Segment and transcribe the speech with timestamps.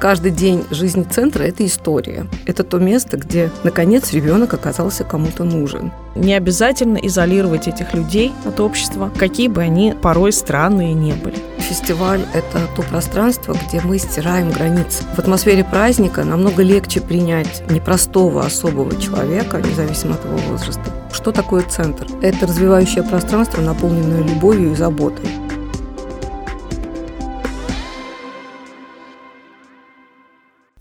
[0.00, 2.26] Каждый день жизни центра– это история.
[2.46, 5.92] Это то место, где, наконец, ребенок оказался кому-то нужен.
[6.14, 11.36] Не обязательно изолировать этих людей от общества, какие бы они порой странные не были.
[11.58, 15.04] Фестиваль– это то пространство, где мы стираем границы.
[15.14, 20.82] В атмосфере праздника намного легче принять непростого особого человека, независимо от его возраста.
[21.12, 22.06] Что такое центр?
[22.22, 25.28] Это развивающее пространство, наполненное любовью и заботой.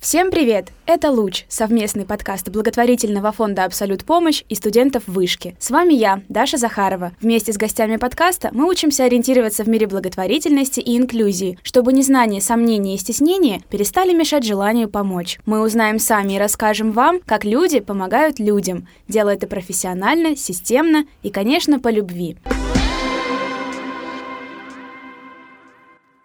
[0.10, 0.70] Всем привет!
[0.88, 5.56] Это «Луч»— совместный подкаст благотворительного фонда «Абсолют помощь» и студентов Вышки.
[5.60, 7.12] С вами я, Даша Захарова.
[7.22, 12.96] Вместе с гостями подкаста мы учимся ориентироваться в мире благотворительности и инклюзии, чтобы незнание, сомнения
[12.96, 15.38] и стеснение перестали мешать желанию помочь.
[15.46, 21.30] Мы узнаем сами и расскажем вам, как люди помогают людям, делая это профессионально, системно и,
[21.30, 22.36] конечно, по любви.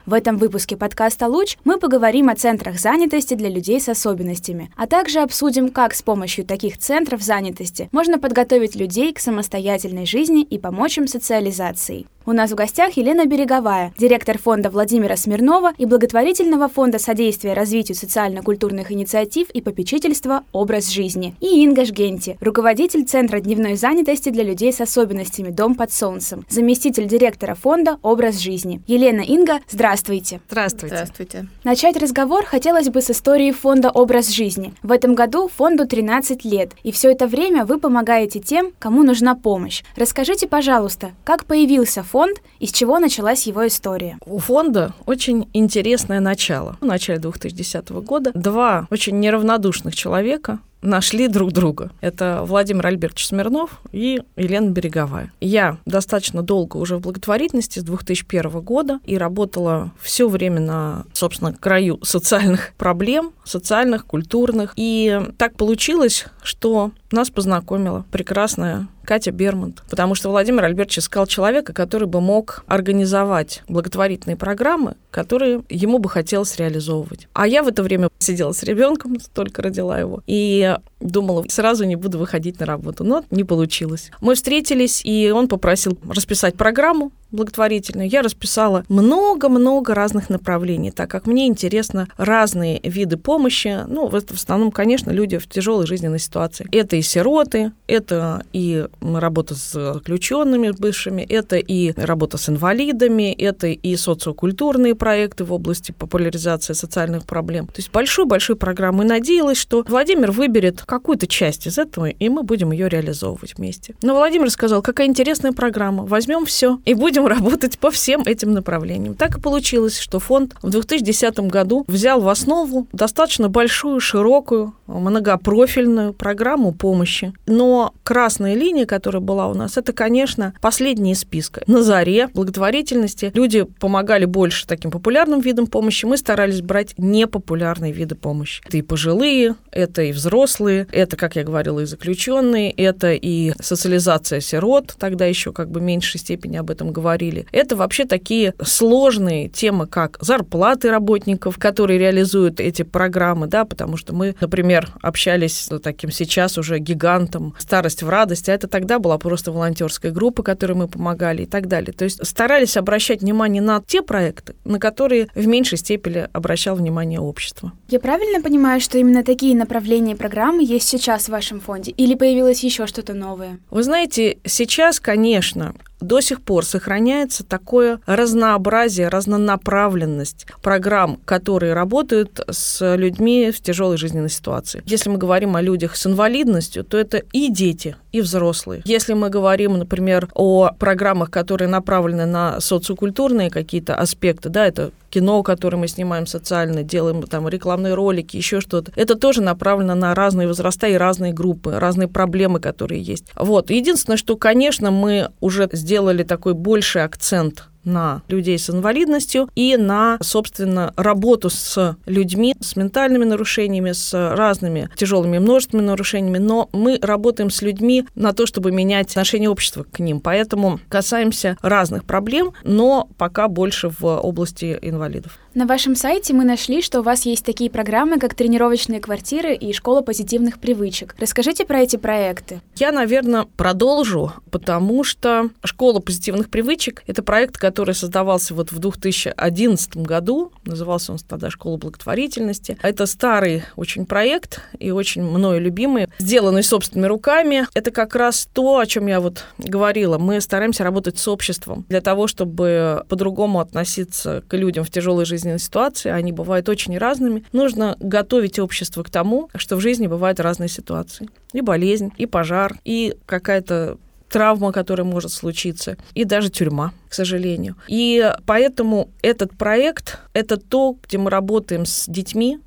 [0.07, 4.87] В этом выпуске подкаста «Луч» мы поговорим о центрах занятости для людей с особенностями, а
[4.87, 10.59] также обсудим, как с помощью таких центров занятости можно подготовить людей к самостоятельной жизни и
[10.59, 12.07] помочь им социализацией.
[12.27, 17.95] У нас в гостях Елена Береговая, директор фонда Владимира Смирнова и благотворительного фонда содействия развитию
[17.97, 24.73] социально-культурных инициатив и попечительства «Образ жизни», и Инга Жгенти, руководитель Центра дневной занятости для людей
[24.73, 28.81] с особенностями «Дом под солнцем», заместитель директора фонда «Образ жизни».
[28.87, 30.41] Елена Инга, здравствуйте.
[30.49, 30.97] Здравствуйте.
[30.97, 31.47] Здравствуйте.
[31.63, 34.73] Начать разговор хотелось бы с истории фонда «Образ жизни».
[34.83, 39.35] В этом году фонду 13 лет, и все это время вы помогаете тем, кому нужна
[39.35, 39.83] помощь.
[39.95, 42.14] Расскажите, пожалуйста, как появился фонд
[42.61, 44.19] и с чего началась его история?
[44.25, 46.77] У фонда очень интересное начало.
[46.81, 51.91] В начале 2010 года два очень неравнодушных человека нашли друг друга.
[52.01, 55.33] Это Владимир Альбертович Смирнов и Елена Береговая.
[55.41, 61.53] Я достаточно долго уже в благотворительности с 2001 года и работала все время на, собственно,
[61.53, 64.73] краю социальных проблем, социальных, культурных.
[64.77, 71.73] И так получилось, что нас познакомила прекрасная Катя Бермонт, потому что Владимир Альбертович искал человека,
[71.73, 77.29] который бы мог организовать благотворительные программы, которые ему бы хотелось реализовывать.
[77.33, 81.97] А я в это время сидела с ребенком, только родила его, и думала, сразу не
[81.97, 83.05] буду выходить на работу.
[83.05, 84.11] Но не получилось.
[84.21, 88.09] Мы встретились, и он попросил расписать программу благотворительную.
[88.09, 93.81] Я расписала много-много разных направлений, так как мне интересно разные виды помощи.
[93.87, 96.67] Ну, в основном, конечно, люди в тяжелой жизненной ситуации.
[96.73, 103.69] Это и сироты, это и работа с заключенными бывшими, это и работа с инвалидами, это
[103.69, 107.67] и социокультурные проекты в области популяризации социальных проблем.
[107.67, 109.05] То есть большой-большой программы.
[109.05, 113.95] И надеялась, что Владимир выберет какую-то часть из этого, и мы будем ее реализовывать вместе.
[114.03, 119.15] Но Владимир сказал, какая интересная программа, возьмем все и будем работать по всем этим направлениям.
[119.15, 126.13] Так и получилось, что фонд в 2010 году взял в основу достаточно большую, широкую, многопрофильную
[126.13, 127.33] программу помощи.
[127.47, 131.63] Но красная линия, которая была у нас, это, конечно, последняя из списка.
[131.67, 136.05] На заре благотворительности люди помогали больше таким популярным видам помощи.
[136.05, 138.63] Мы старались брать непопулярные виды помощи.
[138.67, 144.41] Это и пожилые, это и взрослые, это, как я говорила, и заключенные, это и социализация
[144.41, 147.04] сирот, тогда еще как бы в меньшей степени об этом говорили.
[147.53, 154.15] Это вообще такие сложные темы, как зарплаты работников, которые реализуют эти программы, да, потому что
[154.15, 159.19] мы, например, общались с таким сейчас уже гигантом «Старость в радость», а это тогда была
[159.19, 161.93] просто волонтерская группа, которой мы помогали и так далее.
[161.93, 167.21] То есть старались обращать внимание на те проекты, на которые в меньшей степени обращал внимание
[167.21, 167.73] общество.
[167.89, 171.93] Я правильно понимаю, что именно такие направления программы есть сейчас в вашем фонде?
[171.93, 173.59] Или появилось еще что-то новое?
[173.71, 175.75] Вы знаете, сейчас, конечно,
[176.07, 184.31] до сих пор сохраняется такое разнообразие, разнонаправленность программ, которые работают с людьми в тяжелой жизненной
[184.31, 184.83] ситуации.
[184.87, 188.83] Если мы говорим о людях с инвалидностью, то это и дети, и взрослые.
[188.85, 195.43] Если мы говорим, например, о программах, которые направлены на социокультурные какие-то аспекты, да, это кино,
[195.43, 198.93] которое мы снимаем социально, делаем там рекламные ролики, еще что-то.
[198.95, 203.25] Это тоже направлено на разные возраста и разные группы, разные проблемы, которые есть.
[203.35, 203.71] Вот.
[203.71, 210.19] Единственное, что, конечно, мы уже сделали такой больший акцент на людей с инвалидностью и на,
[210.23, 217.51] собственно, работу с людьми с ментальными нарушениями, с разными тяжелыми множественными нарушениями, но мы работаем
[217.51, 220.21] с людьми на то, чтобы менять отношение общества к ним.
[220.21, 225.39] Поэтому касаемся разных проблем, но пока больше в области инвалидов.
[225.55, 229.73] На вашем сайте мы нашли, что у вас есть такие программы, как тренировочные квартиры и
[229.73, 231.15] школа позитивных привычек.
[231.17, 232.61] Расскажите про эти проекты.
[232.75, 239.99] Я, наверное, продолжу, потому что школа позитивных привычек— это проект, который создавался вот в 2011
[239.99, 240.51] году.
[240.65, 242.77] Назывался он тогда «Школа благотворительности».
[242.83, 247.69] Это старый очень проект и очень мною любимый, сделанный собственными руками.
[247.75, 250.19] Это как раз то, о чем я вот говорила.
[250.19, 255.44] Мы стараемся работать с обществом для того, чтобы по-другому относиться к людям в тяжелой жизни
[255.45, 257.45] жизненные ситуации, они бывают очень разными.
[257.53, 261.29] Нужно готовить общество к тому, что в жизни бывают разные ситуации.
[261.53, 263.99] И болезнь, и пожар, и какая-то
[264.31, 267.77] травма, которая может случиться, и даже тюрьма, к сожалению.
[267.89, 272.59] И поэтому этот проект— это то, где мы работаем с детьми,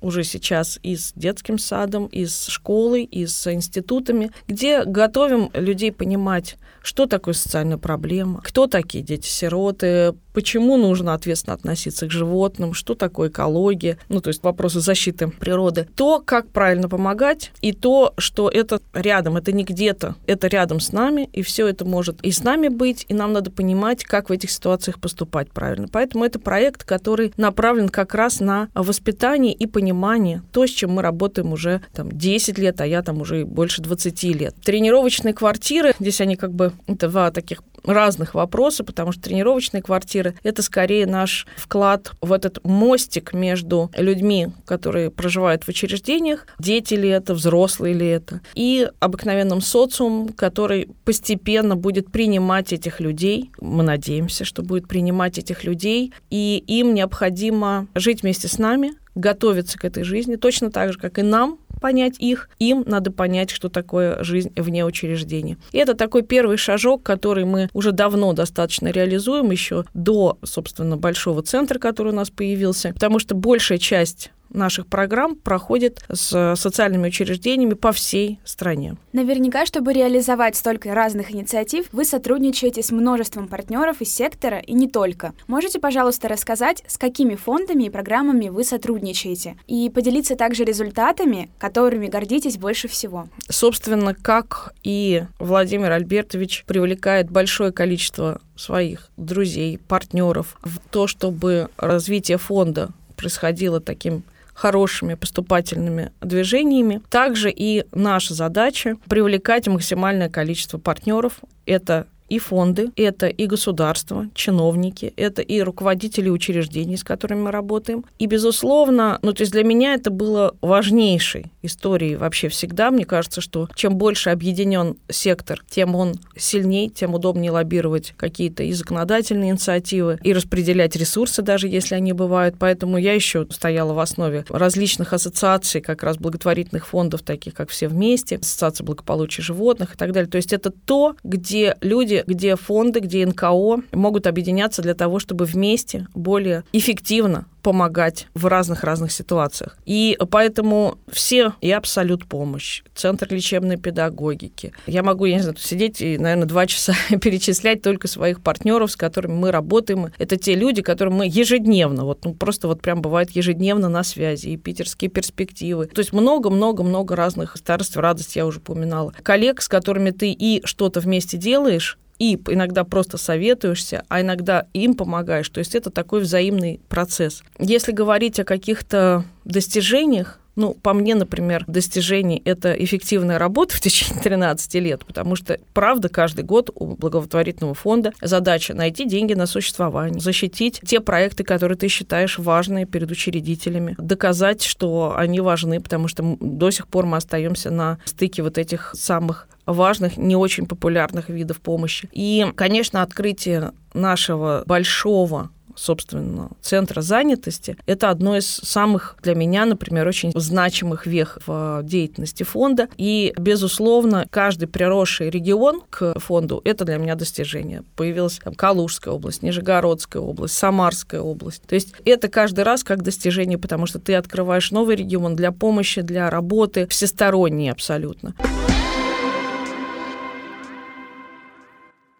[0.00, 5.92] уже сейчас и с детским садом, и с школой, и с институтами, где готовим людей
[5.92, 12.94] понимать, что такое социальная проблема, кто такие дети-сироты, почему нужно ответственно относиться к животным, что
[12.94, 18.50] такое экология, ну, то есть вопросы защиты природы, то, как правильно помогать, и то, что
[18.50, 22.42] это рядом, это не где-то, это рядом с нами, и все это может и с
[22.42, 25.88] нами быть, и нам надо понимать, как в этих ситуациях поступать правильно.
[25.90, 31.02] Поэтому это проект, который направлен как раз на воспитание и понимание, то, с чем мы
[31.02, 34.54] работаем уже там 10 лет, а я там уже больше 20 лет.
[34.62, 40.62] Тренировочные квартиры, здесь они как бы два таких разных вопроса, потому что тренировочные квартиры— это
[40.62, 47.34] скорее наш вклад в этот мостик между людьми, которые проживают в учреждениях, дети ли это,
[47.34, 53.50] взрослые ли это, и обыкновенным социумом, который постепенно будет принимать этих людей.
[53.60, 59.78] Мы надеемся, что будет принимать этих людей, и им необходимо жить вместе с нами, готовиться
[59.78, 63.68] к этой жизни, точно так же, как и нам понять их, им надо понять, что
[63.68, 65.58] такое жизнь вне учреждения.
[65.70, 71.42] И это такой первый шажок, который мы уже давно достаточно реализуем, еще до, собственно, большого
[71.42, 77.74] центра, который у нас появился, потому что большая часть наших программ проходит с социальными учреждениями
[77.74, 78.96] по всей стране.
[79.12, 84.88] Наверняка, чтобы реализовать столько разных инициатив, вы сотрудничаете с множеством партнеров из сектора и не
[84.88, 85.32] только.
[85.46, 89.56] Можете, пожалуйста, рассказать, с какими фондами и программами вы сотрудничаете?
[89.66, 93.28] И поделиться также результатами, которыми гордитесь больше всего.
[93.48, 102.38] Собственно, как и Владимир Альбертович привлекает большое количество своих друзей, партнеров в то, чтобы развитие
[102.38, 104.22] фонда происходило таким
[104.54, 107.02] хорошими поступательными движениями.
[107.10, 111.40] Также и наша задача привлекать максимальное количество партнеров.
[111.66, 118.04] Это и фонды, это и государство, чиновники, это и руководители учреждений, с которыми мы работаем.
[118.18, 122.90] И, безусловно, ну, то есть для меня это было важнейшей историей вообще всегда.
[122.90, 128.72] Мне кажется, что чем больше объединен сектор, тем он сильнее, тем удобнее лоббировать какие-то и
[128.72, 132.56] законодательные инициативы, и распределять ресурсы, даже если они бывают.
[132.58, 137.88] Поэтому я еще стояла в основе различных ассоциаций, как раз благотворительных фондов, таких как «Все
[137.88, 140.30] вместе», Ассоциация благополучия животных и так далее.
[140.30, 145.18] То есть это то, где люди люди, где фонды, где НКО могут объединяться для того,
[145.18, 149.78] чтобы вместе более эффективно помогать в разных-разных ситуациях.
[149.86, 154.74] И поэтому все и абсолют помощь, Центр лечебной педагогики.
[154.86, 158.96] Я могу, я не знаю, сидеть и, наверное, два часа перечислять только своих партнеров, с
[158.96, 160.12] которыми мы работаем.
[160.18, 164.48] Это те люди, которым мы ежедневно, вот ну, просто вот прям бывает ежедневно на связи,
[164.48, 165.86] и питерские перспективы.
[165.86, 169.14] То есть много-много-много разных староств, радость я уже упоминала.
[169.22, 174.94] Коллег, с которыми ты и что-то вместе делаешь, и иногда просто советуешься, а иногда им
[174.94, 175.48] помогаешь.
[175.48, 177.42] То есть это такой взаимный процесс.
[177.58, 184.20] Если говорить о каких-то достижениях, ну, по мне, например, достижений— это эффективная работа в течение
[184.22, 190.20] 13 лет, потому что, правда, каждый год у благотворительного фонда задача найти деньги на существование,
[190.20, 196.36] защитить те проекты, которые ты считаешь важные перед учредителями, доказать, что они важны, потому что
[196.40, 201.60] до сих пор мы остаемся на стыке вот этих самых важных, не очень популярных видов
[201.60, 202.08] помощи.
[202.12, 210.06] И, конечно, открытие нашего большого собственно, центра занятости, это одно из самых для меня, например,
[210.06, 212.88] очень значимых вех в деятельности фонда.
[212.96, 217.84] И, безусловно, каждый приросший регион к фонду— это для меня достижение.
[217.96, 221.62] Появилась там, Калужская область, Нижегородская область, Самарская область.
[221.66, 226.00] То есть это каждый раз как достижение, потому что ты открываешь новый регион для помощи,
[226.00, 228.34] для работы, всесторонней абсолютно.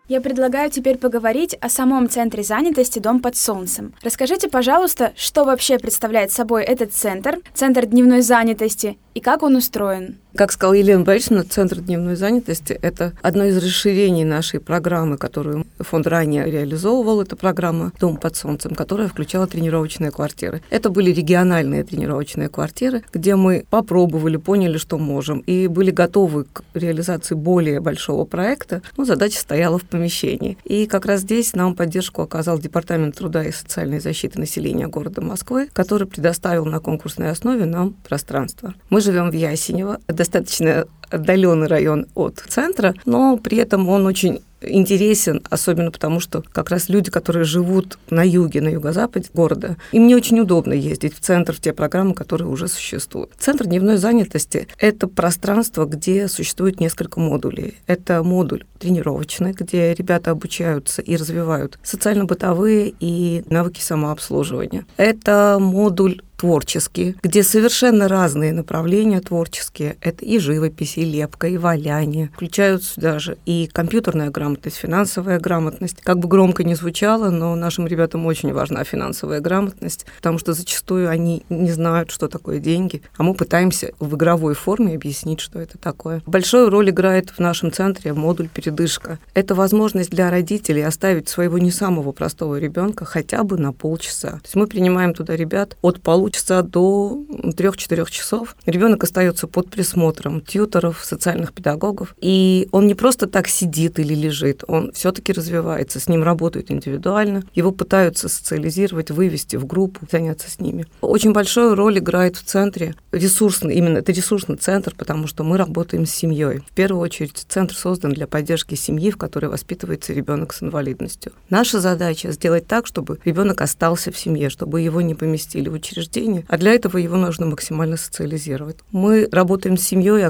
[0.06, 3.94] Я предлагаю теперь поговорить о самом центре занятости «Дом под солнцем».
[4.02, 10.16] Расскажите, пожалуйста, что вообще представляет собой этот центр, центр дневной занятости, и как он устроен?
[10.34, 16.08] Как сказала Елена Борисовна, Центр дневной занятости– это одно из расширений нашей программы, которую фонд
[16.08, 17.20] ранее реализовывал.
[17.22, 20.60] Это программа «Дом под солнцем», которая включала тренировочные квартиры.
[20.70, 26.64] Это были региональные тренировочные квартиры, где мы попробовали, поняли, что можем, и были готовы к
[26.74, 28.82] реализации более большого проекта.
[28.96, 30.58] Но задача стояла в помещении.
[30.64, 35.68] И как раз здесь нам поддержку оказал Департамент труда и социальной защиты населения города Москвы,
[35.72, 38.74] который предоставил на конкурсной основе нам пространство.
[38.90, 45.42] Мы живем в Ясенево, достаточно отдаленный район от центра, но при этом он очень интересен,
[45.50, 50.14] особенно потому, что как раз люди, которые живут на юге, на юго-западе города, им не
[50.14, 53.32] очень удобно ездить в центр, в те программы, которые уже существуют.
[53.38, 57.78] Центр дневной занятости– это пространство, где существует несколько модулей.
[57.86, 64.86] Это модуль тренировочный, где ребята обучаются и развивают социально-бытовые и навыки самообслуживания.
[64.96, 69.96] Это модуль творческие, где совершенно разные направления творческие.
[70.00, 72.30] Это и живопись, и лепка, и валяние.
[72.34, 76.00] Включаются даже и компьютерная грамотность, финансовая грамотность.
[76.02, 81.08] Как бы громко не звучало, но нашим ребятам очень важна финансовая грамотность, потому что зачастую
[81.08, 85.78] они не знают, что такое деньги, а мы пытаемся в игровой форме объяснить, что это
[85.78, 86.22] такое.
[86.26, 89.20] Большую роль играет в нашем центре модуль передышка.
[89.34, 94.30] Это возможность для родителей оставить своего не самого простого ребенка хотя бы на полчаса.
[94.30, 98.56] То есть мы принимаем туда ребят от полу получится до 3-4 часов.
[98.64, 102.14] Ребенок остается под присмотром тьюторов, социальных педагогов.
[102.20, 107.42] И он не просто так сидит или лежит, он все-таки развивается, с ним работают индивидуально,
[107.54, 110.86] его пытаются социализировать, вывести в группу, заняться с ними.
[111.00, 116.06] Очень большую роль играет в центре ресурсный, именно это ресурсный центр, потому что мы работаем
[116.06, 116.58] с семьей.
[116.58, 121.32] В первую очередь центр создан для поддержки семьи, в которой воспитывается ребенок с инвалидностью.
[121.50, 126.44] Наша задача сделать так, чтобы ребенок остался в семье, чтобы его не поместили в учреждение
[126.48, 128.76] а для этого его нужно максимально социализировать.
[128.92, 130.24] Мы работаем с семьей и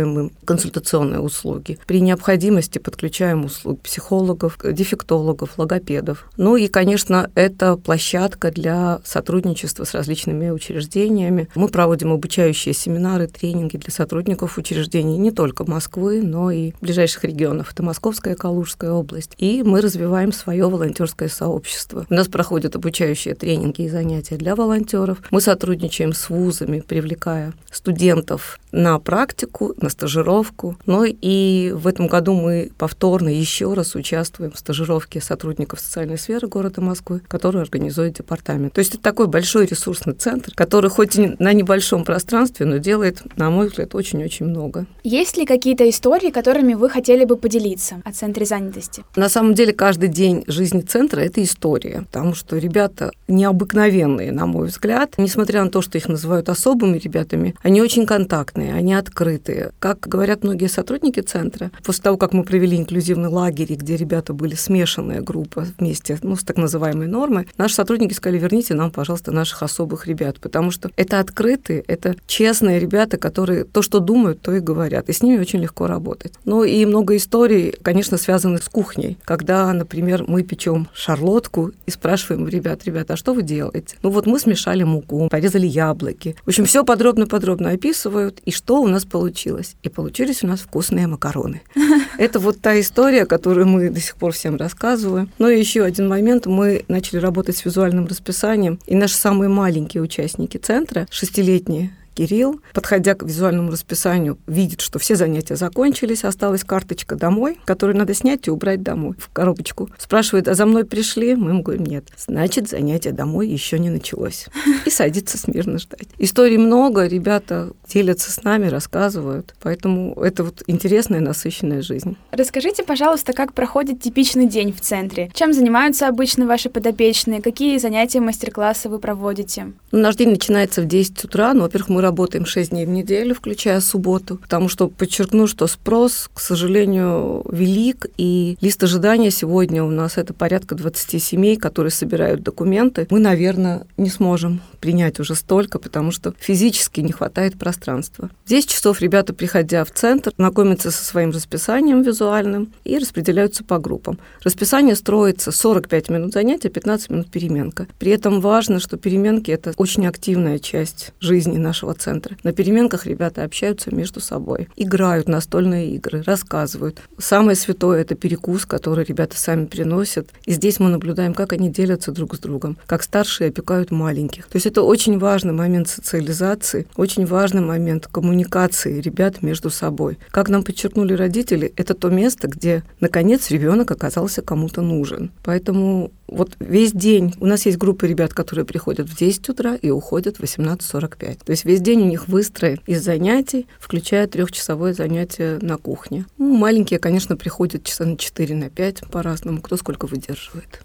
[0.00, 1.78] оказываем им консультационные услуги.
[1.86, 6.28] При необходимости подключаем услуг психологов, дефектологов, логопедов.
[6.36, 11.48] Ну и, конечно, это площадка для сотрудничества с различными учреждениями.
[11.54, 17.72] Мы проводим обучающие семинары, тренинги для сотрудников учреждений не только Москвы, но и ближайших регионов.
[17.72, 19.32] Это Московская и Калужская область.
[19.38, 22.06] И мы развиваем свое волонтерское сообщество.
[22.08, 25.18] У нас проходят обучающие тренинги и занятия для волонтеров.
[25.30, 30.76] Мы сотрудничаем с вузами, привлекая студентов на практику, на стажировку.
[30.86, 36.48] Но и в этом году мы повторно еще раз участвуем в стажировке сотрудников социальной сферы
[36.48, 38.72] города Москвы, которую организует департамент.
[38.72, 43.22] То есть это такой большой ресурсный центр, который хоть и на небольшом пространстве, но делает,
[43.36, 44.86] на мой взгляд, очень-очень много.
[45.02, 49.04] Есть ли какие-то истории, которыми вы хотели бы поделиться о центре занятости?
[49.16, 54.68] На самом деле каждый день жизни центра– это история, потому что ребята необыкновенные, на мой
[54.68, 55.14] взгляд.
[55.18, 59.72] Несмотря на то, что их называют особыми ребятами, они очень контактные, они открытые.
[59.80, 64.54] Как говорят многие сотрудники центра, после того, как мы провели инклюзивный лагерь, где ребята были
[64.54, 69.62] смешанная группа вместе, ну, с так называемой нормой, наши сотрудники сказали, верните нам, пожалуйста, наших
[69.62, 74.60] особых ребят, потому что это открытые, это честные ребята, которые то, что думают, то и
[74.60, 76.34] говорят, и с ними очень легко работать.
[76.44, 82.46] Ну и много историй, конечно, связанных с кухней, когда, например, мы печем шарлотку и спрашиваем
[82.46, 83.96] ребят, ребята, а что вы делаете?
[84.02, 86.36] Ну вот мы смешали муку, порезали яблоки.
[86.44, 89.69] В общем, все подробно-подробно описывают, и что у нас получилось?
[89.82, 91.62] И получились у нас вкусные макароны.
[92.18, 95.30] Это вот та история, которую мы до сих пор всем рассказываем.
[95.38, 96.46] Но еще один момент.
[96.46, 103.14] Мы начали работать с визуальным расписанием, и наши самые маленькие участники центра, шестилетние Кирилл, подходя
[103.14, 108.50] к визуальному расписанию, видит, что все занятия закончились, осталась карточка домой, которую надо снять и
[108.50, 109.88] убрать домой в коробочку.
[109.98, 111.34] Спрашивает, а за мной пришли?
[111.34, 112.06] Мы ему говорим, нет.
[112.16, 114.46] Значит, занятие домой еще не началось.
[114.86, 116.08] И садится смирно ждать.
[116.18, 119.54] Историй много, ребята делятся с нами, рассказывают.
[119.62, 122.16] Поэтому это вот интересная, насыщенная жизнь.
[122.30, 125.30] Расскажите, пожалуйста, как проходит типичный день в центре?
[125.34, 127.42] Чем занимаются обычно ваши подопечные?
[127.42, 129.72] Какие занятия, мастер-классы вы проводите?
[129.92, 131.52] Ну, наш день начинается в 10 утра.
[131.54, 136.30] Ну, во-первых, мы работаем 6 дней в неделю, включая субботу, потому что подчеркну, что спрос,
[136.32, 142.42] к сожалению, велик, и лист ожидания сегодня у нас это порядка 20 семей, которые собирают
[142.42, 143.06] документы.
[143.10, 148.30] Мы, наверное, не сможем принять уже столько, потому что физически не хватает пространства.
[148.44, 153.78] В 10 часов ребята, приходя в центр, знакомятся со своим расписанием визуальным и распределяются по
[153.78, 154.18] группам.
[154.42, 157.86] Расписание строится 45 минут занятия, 15 минут переменка.
[157.98, 162.36] При этом важно, что переменки– это очень активная часть жизни нашего нашего центра.
[162.42, 167.00] На переменках ребята общаются между собой, играют настольные игры, рассказывают.
[167.18, 170.30] Самое святое– это перекус, который ребята сами приносят.
[170.46, 174.46] И здесь мы наблюдаем, как они делятся друг с другом, как старшие опекают маленьких.
[174.46, 180.18] То есть это очень важный момент социализации, очень важный момент коммуникации ребят между собой.
[180.30, 185.30] Как нам подчеркнули родители, это то место, где, наконец, ребенок оказался кому-то нужен.
[185.42, 189.90] Поэтому вот весь день у нас есть группа ребят, которые приходят в 10 утра и
[189.90, 191.38] уходят в 18.45.
[191.44, 196.26] То есть весь день у них выстроен из занятий, включая трехчасовое занятие на кухне.
[196.38, 200.82] Ну, маленькие, конечно, приходят часа на 4, на 5 по-разному, кто сколько выдерживает.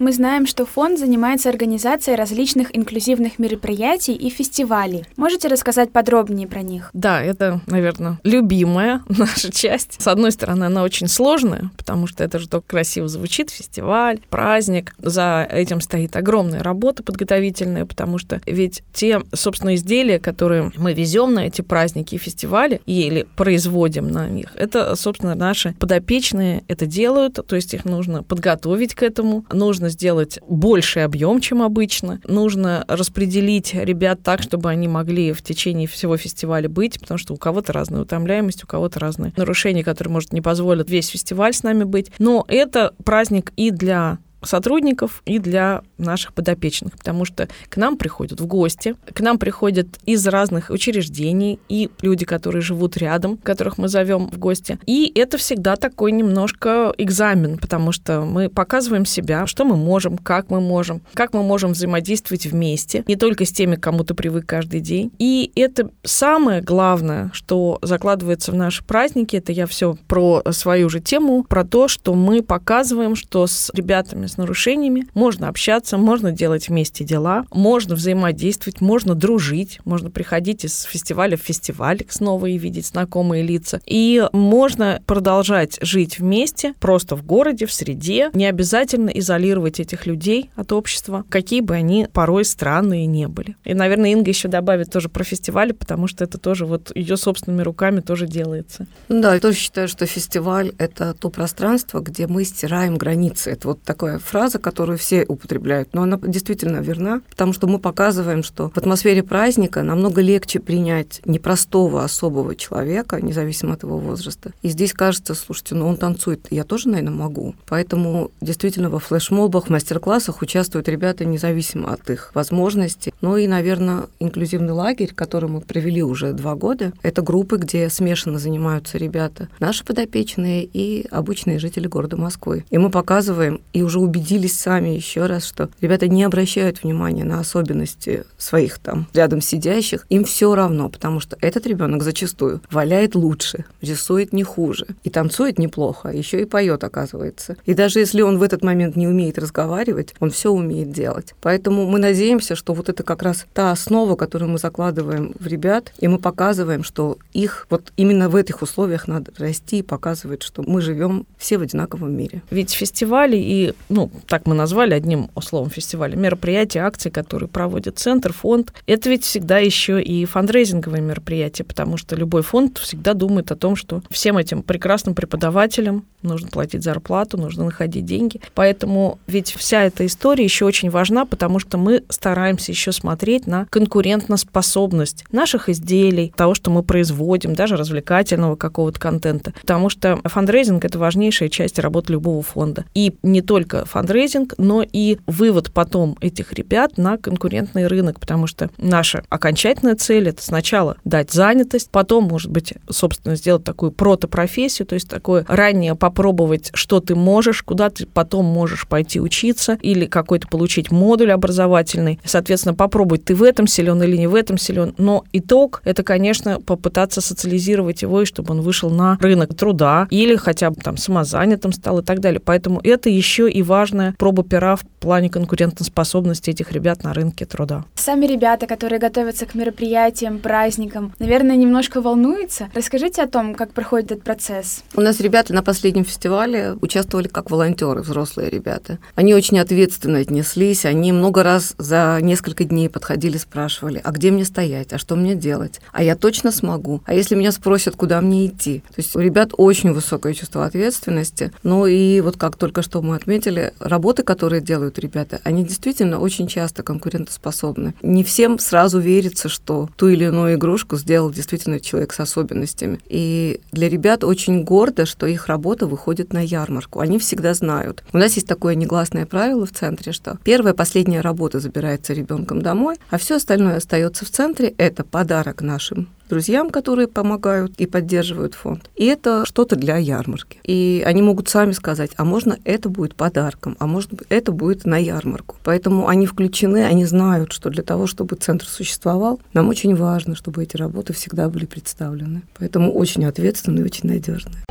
[0.00, 5.04] Мы знаем, что фонд занимается организацией различных инклюзивных мероприятий и фестивалей.
[5.18, 6.88] Можете рассказать подробнее про них?
[6.94, 10.00] Да, это, наверное, любимая наша часть.
[10.00, 14.94] С одной стороны, она очень сложная, потому что это же только красиво звучит, фестиваль, праздник.
[14.96, 21.34] За этим стоит огромная работа подготовительная, потому что ведь те, собственно, изделия, которые мы везем
[21.34, 27.38] на эти праздники и фестивали, или производим на них, это, собственно, наши подопечные это делают,
[27.46, 32.20] то есть их нужно подготовить к этому, нужно сделать больший объем, чем обычно.
[32.24, 37.36] Нужно распределить ребят так, чтобы они могли в течение всего фестиваля быть, потому что у
[37.36, 41.84] кого-то разная утомляемость, у кого-то разные нарушения, которые, может, не позволят весь фестиваль с нами
[41.84, 42.10] быть.
[42.18, 48.40] Но это праздник и для сотрудников и для наших подопечных, потому что к нам приходят
[48.40, 53.88] в гости, к нам приходят из разных учреждений и люди, которые живут рядом, которых мы
[53.88, 54.78] зовем в гости.
[54.86, 60.50] И это всегда такой немножко экзамен, потому что мы показываем себя, что мы можем, как
[60.50, 64.46] мы можем, как мы можем взаимодействовать вместе, не только с теми, к кому ты привык
[64.46, 65.12] каждый день.
[65.18, 71.00] И это самое главное, что закладывается в наши праздники, это я все про свою же
[71.00, 76.68] тему, про то, что мы показываем, что с ребятами с нарушениями, можно общаться, можно делать
[76.68, 82.86] вместе дела, можно взаимодействовать, можно дружить, можно приходить из фестиваля в фестиваль снова и видеть
[82.86, 83.80] знакомые лица.
[83.86, 90.50] И можно продолжать жить вместе, просто в городе, в среде, не обязательно изолировать этих людей
[90.56, 93.56] от общества, какие бы они порой странные не были.
[93.64, 97.62] И, наверное, Инга еще добавит тоже про фестивали, потому что это тоже вот ее собственными
[97.62, 98.86] руками тоже делается.
[99.08, 103.50] Да, я тоже считаю, что фестиваль— это то пространство, где мы стираем границы.
[103.50, 108.42] Это вот такое фраза, которую все употребляют, но она действительно верна, потому что мы показываем,
[108.42, 114.52] что в атмосфере праздника намного легче принять непростого особого человека, независимо от его возраста.
[114.62, 117.54] И здесь кажется, слушайте, ну он танцует, я тоже, наверное, могу.
[117.66, 123.12] Поэтому действительно во флешмобах, мастер-классах участвуют ребята независимо от их возможностей.
[123.20, 128.38] Ну и, наверное, инклюзивный лагерь, который мы провели уже два года, это группы, где смешанно
[128.38, 132.64] занимаются ребята, наши подопечные и обычные жители города Москвы.
[132.70, 137.38] И мы показываем и уже убедились сами еще раз, что ребята не обращают внимания на
[137.38, 143.64] особенности своих там рядом сидящих, им все равно, потому что этот ребенок зачастую валяет лучше,
[143.80, 147.56] рисует не хуже и танцует неплохо, еще и поет, оказывается.
[147.66, 151.34] И даже если он в этот момент не умеет разговаривать, он все умеет делать.
[151.40, 155.92] Поэтому мы надеемся, что вот это как раз та основа, которую мы закладываем в ребят,
[155.98, 160.62] и мы показываем, что их вот именно в этих условиях надо расти и показывать, что
[160.66, 162.42] мы живем все в одинаковом мире.
[162.50, 167.98] Ведь фестивали и ну, ну, так мы назвали одним словом фестиваля, мероприятия, акции, которые проводит
[167.98, 168.72] центр, фонд.
[168.86, 173.76] Это ведь всегда еще и фандрейзинговые мероприятия, потому что любой фонд всегда думает о том,
[173.76, 178.40] что всем этим прекрасным преподавателям нужно платить зарплату, нужно находить деньги.
[178.54, 183.66] Поэтому ведь вся эта история еще очень важна, потому что мы стараемся еще смотреть на
[183.66, 189.52] конкурентоспособность наших изделий, того, что мы производим, даже развлекательного какого-то контента.
[189.60, 192.84] Потому что фандрейзинг— это важнейшая часть работы любого фонда.
[192.94, 198.70] И не только фандрейзинг, но и вывод потом этих ребят на конкурентный рынок, потому что
[198.78, 204.94] наша окончательная цель это сначала дать занятость, потом, может быть, собственно, сделать такую протопрофессию, то
[204.94, 210.48] есть такое ранее попробовать, что ты можешь, куда ты потом можешь пойти учиться или какой-то
[210.48, 212.20] получить модуль образовательный.
[212.24, 214.94] Соответственно, попробовать, ты в этом силен или не в этом силен.
[214.98, 220.36] Но итог— это, конечно, попытаться социализировать его, и чтобы он вышел на рынок труда или
[220.36, 222.40] хотя бы там самозанятым стал и так далее.
[222.44, 227.84] Поэтому это еще и важная проба пера в плане конкурентоспособности этих ребят на рынке труда.
[227.94, 232.68] Сами ребята, которые готовятся к мероприятиям, праздникам, наверное, немножко волнуются.
[232.74, 234.82] Расскажите о том, как проходит этот процесс.
[234.96, 238.98] У нас ребята на последнем фестивале участвовали как волонтеры, взрослые ребята.
[239.14, 244.44] Они очень ответственно отнеслись, они много раз за несколько дней подходили, спрашивали, а где мне
[244.44, 248.46] стоять, а что мне делать, а я точно смогу, а если меня спросят, куда мне
[248.46, 248.82] идти.
[248.88, 253.14] То есть у ребят очень высокое чувство ответственности, ну и вот как только что мы
[253.14, 257.94] отметили, деле работы, которые делают ребята, они действительно очень часто конкурентоспособны.
[258.02, 263.00] Не всем сразу верится, что ту или иную игрушку сделал действительно человек с особенностями.
[263.06, 267.00] И для ребят очень гордо, что их работа выходит на ярмарку.
[267.00, 268.04] Они всегда знают.
[268.12, 272.96] У нас есть такое негласное правило в центре, что первая, последняя работа забирается ребенком домой,
[273.10, 274.74] а все остальное остается в центре.
[274.78, 278.88] Это подарок нашим друзьям, которые помогают и поддерживают фонд.
[278.96, 280.58] И это что-то для ярмарки.
[280.64, 284.96] И они могут сами сказать, а можно это будет подарком, а может это будет на
[284.96, 285.56] ярмарку.
[285.64, 290.62] Поэтому они включены, они знают, что для того, чтобы центр существовал, нам очень важно, чтобы
[290.62, 292.42] эти работы всегда были представлены.
[292.58, 294.64] Поэтому очень ответственные очень надежные.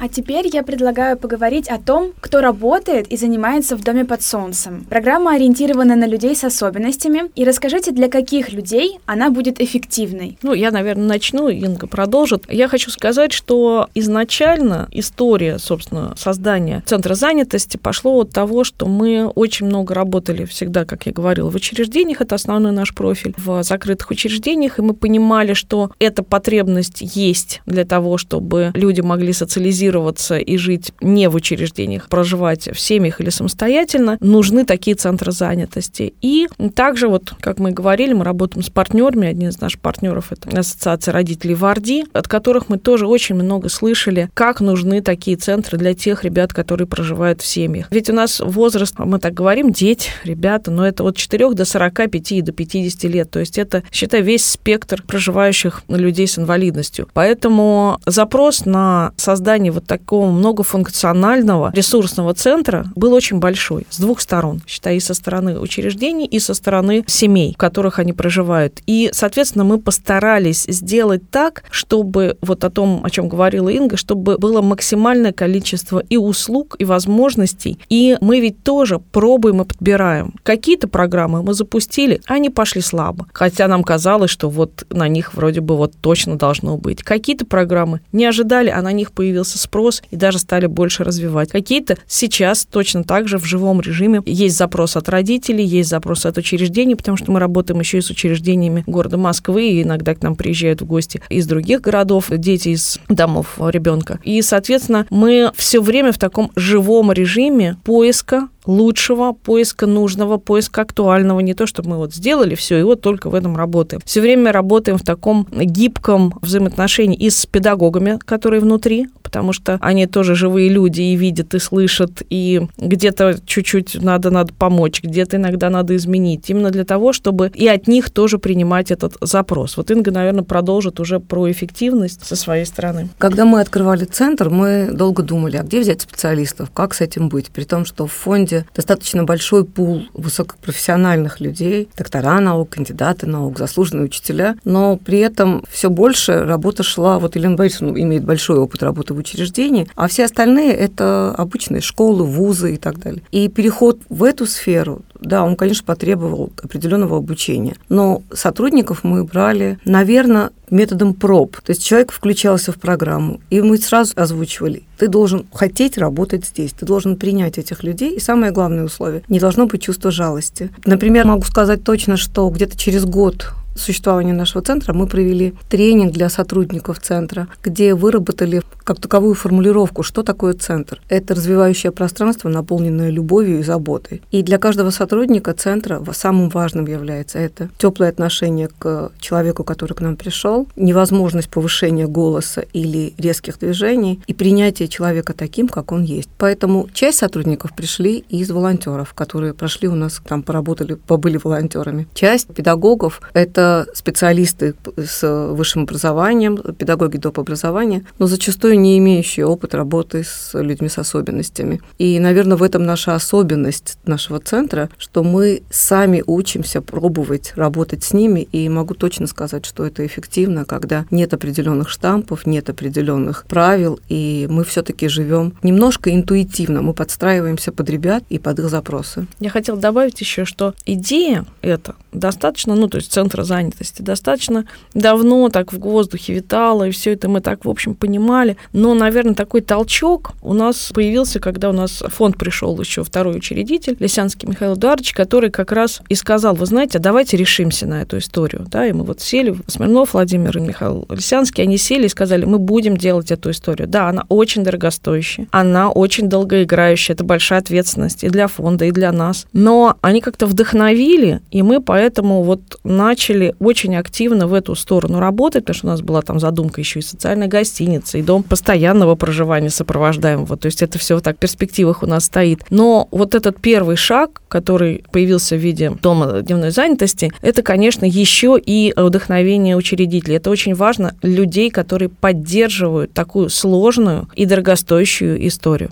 [0.00, 4.86] А теперь я предлагаю поговорить о том, кто работает и занимается в Доме под солнцем.
[4.88, 7.30] Программа ориентирована на людей с особенностями.
[7.34, 10.38] И расскажите, для каких людей она будет эффективной?
[10.42, 12.44] Ну, я, наверное, начну, Инга продолжит.
[12.48, 19.26] Я хочу сказать, что изначально история, собственно, создания Центра занятости пошло от того, что мы
[19.26, 24.10] очень много работали всегда, как я говорила, в учреждениях, это основной наш профиль, в закрытых
[24.10, 30.38] учреждениях, и мы понимали, что эта потребность есть для того, чтобы люди могли социализироваться адаптироваться
[30.38, 36.14] и жить не в учреждениях, проживать в семьях или самостоятельно, нужны такие центры занятости.
[36.20, 39.28] И также, вот, как мы говорили, мы работаем с партнерами.
[39.28, 44.30] Один из наших партнеров– это Ассоциация родителей Варди, от которых мы тоже очень много слышали,
[44.34, 47.88] как нужны такие центры для тех ребят, которые проживают в семьях.
[47.90, 52.32] Ведь у нас возраст, мы так говорим, дети, ребята, но это от 4 до 45
[52.32, 53.30] и до 50 лет.
[53.30, 57.08] То есть это, считай, весь спектр проживающих людей с инвалидностью.
[57.12, 64.60] Поэтому запрос на создание вот такого многофункционального ресурсного центра был очень большой с двух сторон,
[64.66, 68.82] считай, и со стороны учреждений, и со стороны семей, в которых они проживают.
[68.86, 74.36] И, соответственно, мы постарались сделать так, чтобы вот о том, о чем говорила Инга, чтобы
[74.36, 77.78] было максимальное количество и услуг, и возможностей.
[77.88, 80.34] И мы ведь тоже пробуем и подбираем.
[80.42, 83.28] Какие-то программы мы запустили, они пошли слабо.
[83.32, 87.04] Хотя нам казалось, что вот на них вроде бы вот точно должно быть.
[87.04, 91.50] Какие-то программы не ожидали, а на них появился спрос и даже стали больше развивать.
[91.50, 96.38] Какие-то сейчас точно так же в живом режиме есть запрос от родителей, есть запрос от
[96.38, 100.36] учреждений, потому что мы работаем еще и с учреждениями города Москвы, и иногда к нам
[100.36, 104.18] приезжают в гости из других городов дети из домов ребенка.
[104.24, 111.40] И, соответственно, мы все время в таком живом режиме поиска лучшего, поиска нужного, поиска актуального.
[111.40, 114.02] Не то, чтобы мы вот сделали все, и вот только в этом работаем.
[114.04, 120.06] Все время работаем в таком гибком взаимоотношении и с педагогами, которые внутри, потому что они
[120.06, 125.70] тоже живые люди и видят, и слышат, и где-то чуть-чуть надо, надо помочь, где-то иногда
[125.70, 126.50] надо изменить.
[126.50, 129.78] Именно для того, чтобы и от них тоже принимать этот запрос.
[129.78, 133.08] Вот Инга, наверное, продолжит уже про эффективность со своей стороны.
[133.16, 137.50] Когда мы открывали центр, мы долго думали, а где взять специалистов, как с этим быть,
[137.50, 144.04] при том, что в фонде достаточно большой пул высокопрофессиональных людей, доктора наук, кандидаты наук, заслуженные
[144.04, 149.14] учителя, но при этом все больше работа шла, вот Елена Борисовна имеет большой опыт работы
[149.14, 153.22] в учреждении, а все остальные– это обычные школы, вузы и так далее.
[153.30, 159.78] И переход в эту сферу, да, он, конечно, потребовал определенного обучения, но сотрудников мы брали,
[159.84, 161.56] наверное, методом проб.
[161.56, 166.72] То есть человек включался в программу, и мы сразу озвучивали, ты должен хотеть работать здесь,
[166.72, 170.70] ты должен принять этих людей, и самое главное условие, не должно быть чувства жалости.
[170.84, 176.28] Например, могу сказать точно, что где-то через год существования нашего центра мы провели тренинг для
[176.28, 181.00] сотрудников центра, где выработали как таковую формулировку, что такое центр.
[181.08, 184.22] Это развивающее пространство, наполненное любовью и заботой.
[184.30, 190.00] И для каждого сотрудника центра самым важным является это теплое отношение к человеку, который к
[190.00, 196.28] нам пришел, невозможность повышения голоса или резких движений и принятие человека таким, как он есть.
[196.38, 202.08] Поэтому часть сотрудников пришли из волонтеров, которые прошли у нас, там поработали, побыли волонтерами.
[202.14, 207.38] Часть педагогов– это специалисты с высшим образованием, педагоги доп.
[207.38, 211.80] образования, но зачастую не имеющие опыт работы с людьми с особенностями.
[211.98, 218.12] И, наверное, в этом наша особенность нашего центра, что мы сами учимся пробовать работать с
[218.12, 224.00] ними, и могу точно сказать, что это эффективно, когда нет определенных штампов, нет определенных правил,
[224.08, 229.26] и мы все-таки живем немножко интуитивно, мы подстраиваемся под ребят и под их запросы.
[229.40, 235.48] Я хотела добавить еще, что идея эта достаточно, ну, то есть центра занятости достаточно давно
[235.48, 238.56] так в воздухе витало, и все это мы так, в общем, понимали.
[238.72, 243.96] Но, наверное, такой толчок у нас появился, когда у нас фонд пришел еще второй учредитель,
[243.98, 248.66] Лисянский Михаил Эдуардович, который как раз и сказал, вы знаете, давайте решимся на эту историю.
[248.68, 252.58] Да, и мы вот сели, Смирнов, Владимир и Михаил Лисянский, они сели и сказали, мы
[252.58, 253.88] будем делать эту историю.
[253.88, 259.10] Да, она очень дорогостоящая, она очень долгоиграющая, это большая ответственность и для фонда, и для
[259.12, 259.46] нас.
[259.52, 265.64] Но они как-то вдохновили, и мы поэтому вот начали очень активно в эту сторону работать,
[265.64, 269.70] потому что у нас была там задумка еще и социальная гостиница, и дом постоянного проживания
[269.70, 270.56] сопровождаемого.
[270.56, 272.64] То есть это все так в перспективах у нас стоит.
[272.70, 278.58] Но вот этот первый шаг, который появился в виде дома дневной занятости, это, конечно, еще
[278.64, 280.36] и вдохновение учредителей.
[280.36, 285.90] Это очень важно людей, которые поддерживают такую сложную и дорогостоящую историю.